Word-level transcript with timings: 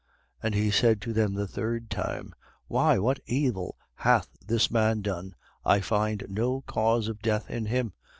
23:22. 0.41 0.41
And 0.41 0.55
he 0.55 0.71
said 0.71 0.99
to 1.03 1.13
them 1.13 1.35
the 1.35 1.47
third 1.47 1.91
time: 1.91 2.33
Why, 2.65 2.97
what 2.97 3.19
evil 3.27 3.77
hath 3.97 4.29
this 4.47 4.71
man 4.71 5.01
done? 5.01 5.35
I 5.63 5.79
find 5.79 6.25
no 6.27 6.61
cause 6.61 7.07
of 7.07 7.21
death 7.21 7.51
in 7.51 7.67
him. 7.67 7.93